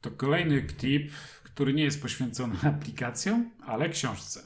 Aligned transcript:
To 0.00 0.10
kolejny 0.10 0.62
tip, 0.62 1.12
który 1.44 1.74
nie 1.74 1.82
jest 1.82 2.02
poświęcony 2.02 2.56
aplikacjom, 2.74 3.50
ale 3.60 3.88
książce. 3.88 4.42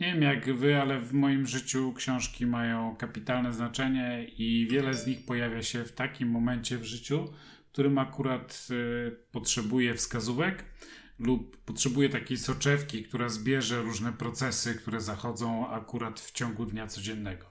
Nie 0.00 0.06
wiem 0.06 0.22
jak 0.22 0.56
wy, 0.56 0.80
ale 0.80 1.00
w 1.00 1.12
moim 1.12 1.46
życiu 1.46 1.92
książki 1.92 2.46
mają 2.46 2.96
kapitalne 2.96 3.52
znaczenie 3.52 4.26
i 4.38 4.68
wiele 4.70 4.94
z 4.94 5.06
nich 5.06 5.24
pojawia 5.24 5.62
się 5.62 5.84
w 5.84 5.92
takim 5.92 6.28
momencie 6.28 6.78
w 6.78 6.84
życiu, 6.84 7.34
w 7.68 7.72
którym 7.72 7.98
akurat 7.98 8.68
y, 8.70 9.16
potrzebuję 9.32 9.94
wskazówek 9.94 10.64
lub 11.18 11.56
potrzebuję 11.56 12.08
takiej 12.08 12.36
soczewki, 12.36 13.02
która 13.02 13.28
zbierze 13.28 13.82
różne 13.82 14.12
procesy, 14.12 14.74
które 14.74 15.00
zachodzą 15.00 15.68
akurat 15.70 16.20
w 16.20 16.32
ciągu 16.32 16.66
dnia 16.66 16.86
codziennego. 16.86 17.50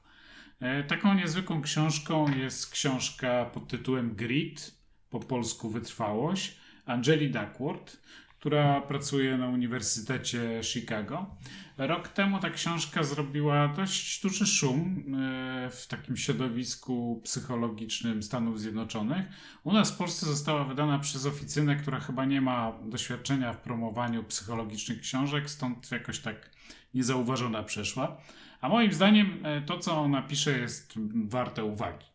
E, 0.60 0.84
taką 0.84 1.14
niezwykłą 1.14 1.62
książką 1.62 2.36
jest 2.38 2.72
książka 2.72 3.46
pod 3.46 3.68
tytułem 3.68 4.16
Grit, 4.16 4.72
po 5.10 5.20
polsku 5.20 5.70
Wytrwałość, 5.70 6.58
Angeli 6.86 7.30
Duckworth, 7.30 7.98
która 8.44 8.82
pracuje 8.82 9.38
na 9.38 9.48
Uniwersytecie 9.48 10.64
Chicago. 10.64 11.36
Rok 11.78 12.08
temu 12.08 12.40
ta 12.40 12.50
książka 12.50 13.04
zrobiła 13.04 13.68
dość 13.68 14.22
duży 14.22 14.48
szum 14.48 15.04
e, 15.16 15.70
w 15.70 15.88
takim 15.88 16.18
środowisku 16.18 17.22
psychologicznym 17.24 18.24
Stanów 18.24 18.60
Zjednoczonych. 18.60 19.26
U 19.64 19.74
nas 19.74 19.92
w 19.92 19.98
Polsce 19.98 20.26
została 20.26 20.64
wydana 20.64 21.00
przez 21.00 21.26
oficynę, 21.26 21.76
która 21.76 22.00
chyba 22.00 22.26
nie 22.26 22.42
ma 22.42 22.74
doświadczenia 22.86 23.54
w 23.54 23.58
promowaniu 23.58 24.24
psychologicznych 24.24 25.02
książek, 25.02 25.50
stąd 25.50 25.92
jakoś 25.92 26.20
tak 26.20 26.50
niezauważona 26.94 27.64
przeszła. 27.64 28.18
A 28.62 28.70
moim 28.70 28.94
zdaniem 28.94 29.46
e, 29.46 29.62
to, 29.62 29.80
co 29.80 30.02
ona 30.02 30.22
pisze, 30.22 30.60
jest 30.60 30.94
warte 31.26 31.64
uwagi. 31.64 32.06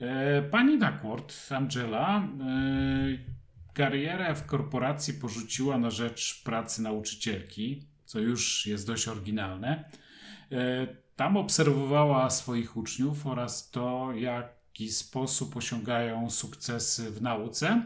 E, 0.00 0.42
pani 0.42 0.78
Duckworth, 0.78 1.52
Angela, 1.52 2.28
karierę 3.72 4.34
w 4.34 4.46
korporacji 4.46 5.14
porzuciła 5.14 5.78
na 5.78 5.90
rzecz 5.90 6.42
pracy 6.44 6.82
nauczycielki, 6.82 7.82
co 8.04 8.20
już 8.20 8.66
jest 8.66 8.86
dość 8.86 9.08
oryginalne. 9.08 9.84
E, 10.52 10.86
tam 11.16 11.36
obserwowała 11.36 12.30
swoich 12.30 12.76
uczniów 12.76 13.26
oraz 13.26 13.70
to, 13.70 14.12
w 14.14 14.16
jaki 14.16 14.90
sposób 14.90 15.56
osiągają 15.56 16.30
sukcesy 16.30 17.10
w 17.10 17.22
nauce 17.22 17.82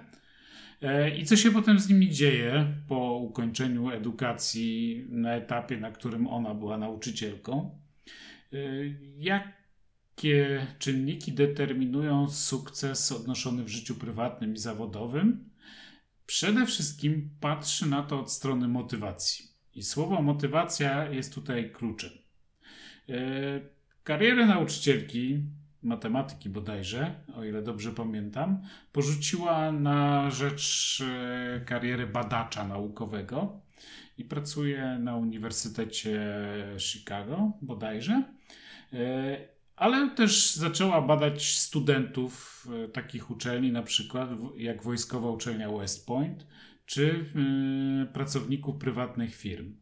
e, 0.82 1.16
i 1.16 1.24
co 1.24 1.36
się 1.36 1.50
potem 1.50 1.78
z 1.78 1.88
nimi 1.88 2.10
dzieje 2.10 2.74
po 2.88 3.16
ukończeniu 3.16 3.90
edukacji 3.90 5.06
na 5.08 5.34
etapie, 5.34 5.76
na 5.76 5.90
którym 5.90 6.26
ona 6.26 6.54
była 6.54 6.78
nauczycielką. 6.78 7.78
E, 8.52 8.56
jakie 9.16 10.66
czynniki 10.78 11.32
determinują 11.32 12.28
sukces 12.28 13.12
odnoszony 13.12 13.64
w 13.64 13.68
życiu 13.68 13.94
prywatnym 13.94 14.54
i 14.54 14.58
zawodowym? 14.58 15.51
Przede 16.26 16.66
wszystkim 16.66 17.30
patrzy 17.40 17.86
na 17.86 18.02
to 18.02 18.20
od 18.20 18.32
strony 18.32 18.68
motywacji. 18.68 19.46
I 19.74 19.82
słowo 19.82 20.22
motywacja 20.22 21.10
jest 21.10 21.34
tutaj 21.34 21.70
kluczem. 21.70 22.10
E, 23.08 23.14
karierę 24.04 24.46
nauczycielki, 24.46 25.42
matematyki 25.82 26.48
bodajże, 26.48 27.14
o 27.34 27.44
ile 27.44 27.62
dobrze 27.62 27.92
pamiętam, 27.92 28.62
porzuciła 28.92 29.72
na 29.72 30.30
rzecz 30.30 31.02
e, 31.06 31.60
kariery 31.60 32.06
badacza 32.06 32.68
naukowego 32.68 33.60
i 34.18 34.24
pracuje 34.24 34.98
na 34.98 35.16
Uniwersytecie 35.16 36.20
Chicago 36.78 37.52
bodajże. 37.62 38.22
Ale 39.82 40.10
też 40.10 40.54
zaczęła 40.54 41.02
badać 41.02 41.56
studentów 41.56 42.66
e, 42.84 42.88
takich 42.88 43.30
uczelni, 43.30 43.72
na 43.72 43.82
przykład 43.82 44.30
jak 44.56 44.82
Wojskowa 44.82 45.30
Uczelnia 45.30 45.70
West 45.70 46.06
Point, 46.06 46.46
czy 46.86 47.24
e, 48.02 48.12
pracowników 48.12 48.76
prywatnych 48.76 49.34
firm. 49.34 49.74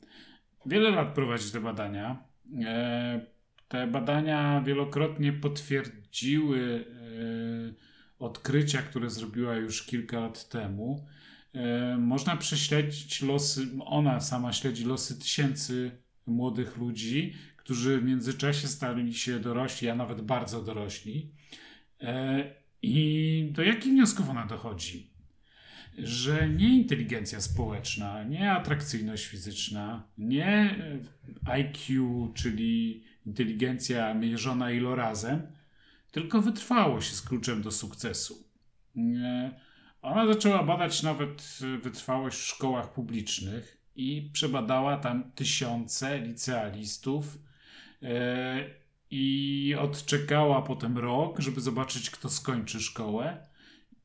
Wiele 0.66 0.90
lat 0.90 1.14
prowadzi 1.14 1.52
te 1.52 1.60
badania. 1.60 2.24
E, 2.64 3.26
te 3.68 3.86
badania 3.86 4.62
wielokrotnie 4.66 5.32
potwierdziły 5.32 6.84
odkrycia, 8.18 8.82
które 8.82 9.10
zrobiła 9.10 9.54
już 9.54 9.82
kilka 9.86 10.20
lat 10.20 10.48
temu. 10.48 11.06
Można 11.98 12.36
prześledzić 12.36 13.22
losy, 13.22 13.66
ona 13.84 14.20
sama 14.20 14.52
śledzi 14.52 14.84
losy 14.84 15.18
tysięcy 15.18 15.90
młodych 16.26 16.76
ludzi, 16.76 17.34
którzy 17.64 18.00
w 18.00 18.04
międzyczasie 18.04 18.68
stali 18.68 19.14
się 19.14 19.40
dorośli, 19.40 19.88
a 19.88 19.94
nawet 19.94 20.20
bardzo 20.20 20.62
dorośli. 20.62 21.30
E, 22.00 22.54
I 22.82 23.48
do 23.52 23.62
jakich 23.62 23.92
wniosków 23.92 24.30
ona 24.30 24.46
dochodzi? 24.46 25.10
Że 25.98 26.48
nie 26.48 26.68
inteligencja 26.68 27.40
społeczna, 27.40 28.24
nie 28.24 28.52
atrakcyjność 28.52 29.26
fizyczna, 29.26 30.08
nie 30.18 30.76
IQ, 31.44 32.32
czyli 32.34 33.04
inteligencja 33.26 34.14
mierzona 34.14 34.70
ilorazem, 34.70 35.42
tylko 36.12 36.42
wytrwałość 36.42 37.10
jest 37.10 37.28
kluczem 37.28 37.62
do 37.62 37.70
sukcesu. 37.70 38.44
E, 38.96 39.50
ona 40.02 40.26
zaczęła 40.26 40.62
badać 40.62 41.02
nawet 41.02 41.58
wytrwałość 41.82 42.38
w 42.38 42.46
szkołach 42.46 42.92
publicznych 42.92 43.80
i 43.96 44.30
przebadała 44.32 44.96
tam 44.96 45.32
tysiące 45.32 46.20
licealistów 46.20 47.38
i 49.10 49.74
odczekała 49.78 50.62
potem 50.62 50.98
rok, 50.98 51.40
żeby 51.40 51.60
zobaczyć, 51.60 52.10
kto 52.10 52.28
skończy 52.28 52.80
szkołę. 52.80 53.46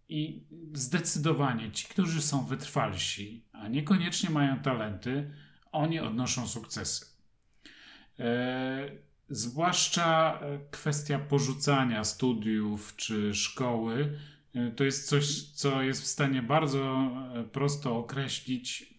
I 0.09 0.43
zdecydowanie 0.73 1.71
ci, 1.71 1.87
którzy 1.87 2.21
są 2.21 2.45
wytrwalsi, 2.45 3.43
a 3.51 3.67
niekoniecznie 3.67 4.29
mają 4.29 4.59
talenty, 4.59 5.31
oni 5.71 5.99
odnoszą 5.99 6.47
sukcesy. 6.47 7.05
E, 8.19 8.91
zwłaszcza 9.29 10.39
kwestia 10.71 11.19
porzucania 11.19 12.03
studiów 12.03 12.95
czy 12.95 13.35
szkoły 13.35 14.19
e, 14.53 14.71
to 14.71 14.83
jest 14.83 15.09
coś, 15.09 15.43
co 15.43 15.81
jest 15.81 16.01
w 16.01 16.07
stanie 16.07 16.41
bardzo 16.41 17.11
prosto 17.51 17.97
określić, 17.97 18.93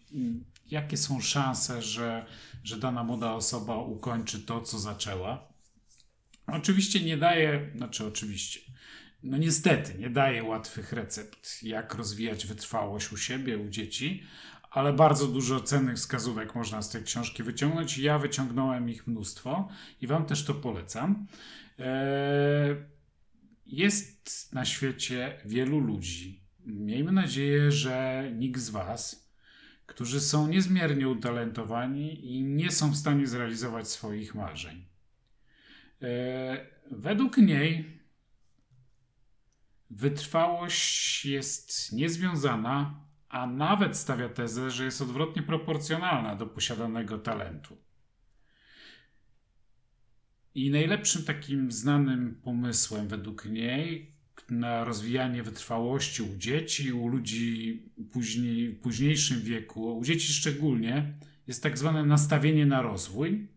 jakie 0.71 0.97
są 0.97 1.21
szanse, 1.21 1.81
że, 1.81 2.25
że 2.63 2.77
dana 2.77 3.03
młoda 3.03 3.33
osoba 3.33 3.77
ukończy 3.77 4.39
to, 4.39 4.61
co 4.61 4.79
zaczęła. 4.79 5.47
Oczywiście 6.47 7.03
nie 7.03 7.17
daje, 7.17 7.71
znaczy 7.75 8.05
oczywiście, 8.05 8.59
no 9.23 9.37
niestety 9.37 9.97
nie 9.97 10.09
daje 10.09 10.43
łatwych 10.43 10.93
recept, 10.93 11.63
jak 11.63 11.93
rozwijać 11.93 12.45
wytrwałość 12.45 13.11
u 13.11 13.17
siebie, 13.17 13.57
u 13.57 13.69
dzieci, 13.69 14.23
ale 14.71 14.93
bardzo 14.93 15.27
dużo 15.27 15.59
cennych 15.59 15.95
wskazówek 15.95 16.55
można 16.55 16.81
z 16.81 16.89
tej 16.89 17.03
książki 17.03 17.43
wyciągnąć. 17.43 17.97
Ja 17.97 18.19
wyciągnąłem 18.19 18.89
ich 18.89 19.07
mnóstwo 19.07 19.69
i 20.01 20.07
Wam 20.07 20.25
też 20.25 20.45
to 20.45 20.53
polecam. 20.53 21.27
Eee, 21.79 22.75
jest 23.65 24.53
na 24.53 24.65
świecie 24.65 25.41
wielu 25.45 25.79
ludzi. 25.79 26.43
Miejmy 26.65 27.11
nadzieję, 27.11 27.71
że 27.71 28.23
nikt 28.35 28.61
z 28.61 28.69
Was 28.69 29.26
którzy 29.87 30.21
są 30.21 30.47
niezmiernie 30.47 31.09
utalentowani 31.09 32.35
i 32.35 32.43
nie 32.43 32.71
są 32.71 32.91
w 32.91 32.97
stanie 32.97 33.27
zrealizować 33.27 33.87
swoich 33.87 34.35
marzeń. 34.35 34.85
E, 36.01 36.67
według 36.91 37.37
niej 37.37 37.99
wytrwałość 39.89 41.25
jest 41.25 41.91
niezwiązana, 41.93 42.99
a 43.29 43.47
nawet 43.47 43.97
stawia 43.97 44.29
tezę, 44.29 44.71
że 44.71 44.85
jest 44.85 45.01
odwrotnie 45.01 45.43
proporcjonalna 45.43 46.35
do 46.35 46.47
posiadanego 46.47 47.17
talentu. 47.17 47.77
I 50.55 50.71
najlepszym 50.71 51.23
takim 51.23 51.71
znanym 51.71 52.41
pomysłem 52.43 53.07
według 53.07 53.45
niej 53.45 54.16
na 54.49 54.83
rozwijanie 54.83 55.43
wytrwałości 55.43 56.23
u 56.23 56.37
dzieci, 56.37 56.93
u 56.93 57.07
ludzi 57.07 57.83
później, 58.11 58.69
w 58.69 58.79
późniejszym 58.79 59.41
wieku, 59.41 59.97
u 59.97 60.03
dzieci 60.03 60.33
szczególnie, 60.33 61.13
jest 61.47 61.63
tak 61.63 61.77
zwane 61.77 62.05
nastawienie 62.05 62.65
na 62.65 62.81
rozwój. 62.81 63.47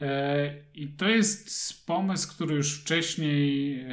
E, 0.00 0.54
I 0.74 0.88
to 0.88 1.08
jest 1.08 1.86
pomysł, 1.86 2.34
który 2.34 2.54
już 2.54 2.80
wcześniej 2.80 3.80
e, 3.80 3.86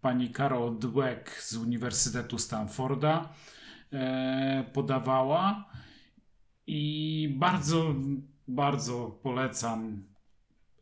pani 0.00 0.32
Carol 0.32 0.78
Dweck 0.78 1.42
z 1.42 1.56
Uniwersytetu 1.56 2.38
Stanforda 2.38 3.34
e, 3.92 4.70
podawała 4.72 5.72
i 6.66 7.34
bardzo, 7.38 7.94
bardzo 8.48 9.20
polecam 9.22 10.11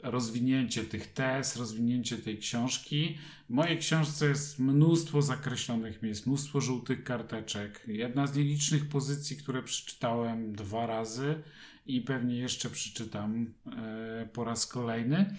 rozwinięcie 0.02 0.84
tych 0.84 1.12
tez, 1.12 1.56
rozwinięcie 1.56 2.16
tej 2.16 2.38
książki. 2.38 3.18
W 3.50 3.52
mojej 3.52 3.78
książce 3.78 4.26
jest 4.26 4.58
mnóstwo 4.58 5.22
zakreślonych 5.22 6.02
miejsc, 6.02 6.26
mnóstwo 6.26 6.60
żółtych 6.60 7.04
karteczek. 7.04 7.82
Jedna 7.86 8.26
z 8.26 8.36
nielicznych 8.36 8.88
pozycji, 8.88 9.36
które 9.36 9.62
przeczytałem 9.62 10.52
dwa 10.52 10.86
razy 10.86 11.42
i 11.86 12.00
pewnie 12.00 12.36
jeszcze 12.36 12.70
przeczytam 12.70 13.54
e, 13.66 14.28
po 14.32 14.44
raz 14.44 14.66
kolejny. 14.66 15.36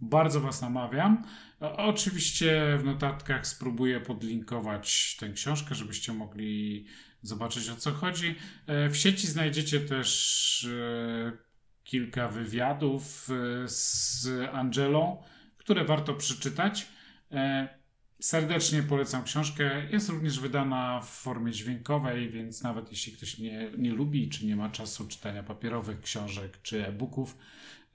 Bardzo 0.00 0.40
Was 0.40 0.62
namawiam. 0.62 1.24
Oczywiście 1.60 2.78
w 2.80 2.84
notatkach 2.84 3.46
spróbuję 3.46 4.00
podlinkować 4.00 5.16
tę 5.20 5.28
książkę, 5.32 5.74
żebyście 5.74 6.12
mogli 6.12 6.86
zobaczyć 7.22 7.68
o 7.68 7.76
co 7.76 7.92
chodzi. 7.92 8.34
E, 8.66 8.90
W 8.90 8.96
sieci 8.96 9.26
znajdziecie 9.26 9.80
też 9.80 10.68
e, 10.70 11.47
kilka 11.88 12.28
wywiadów 12.28 13.28
e, 13.30 13.68
z 13.68 14.28
Angelą, 14.52 15.22
które 15.56 15.84
warto 15.84 16.14
przeczytać. 16.14 16.88
E, 17.32 17.78
Serdecznie 18.20 18.82
polecam 18.82 19.24
książkę. 19.24 19.86
Jest 19.90 20.08
również 20.08 20.40
wydana 20.40 21.00
w 21.00 21.08
formie 21.08 21.52
dźwiękowej, 21.52 22.30
więc 22.30 22.62
nawet 22.62 22.90
jeśli 22.90 23.12
ktoś 23.12 23.38
nie, 23.38 23.70
nie 23.78 23.90
lubi 23.90 24.28
czy 24.28 24.46
nie 24.46 24.56
ma 24.56 24.70
czasu 24.70 25.08
czytania 25.08 25.42
papierowych 25.42 26.00
książek 26.00 26.62
czy 26.62 26.86
e-booków, 26.86 27.36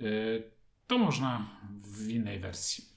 y, 0.01 0.43
to 0.87 0.97
można 0.97 1.59
w 1.81 2.09
innej 2.09 2.39
wersji. 2.39 2.92